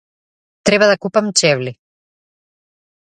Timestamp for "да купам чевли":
0.91-1.71